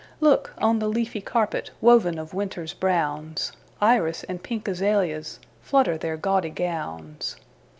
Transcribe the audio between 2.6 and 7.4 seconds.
brownsIris and pink azaleasFlutter their gaudy gowns.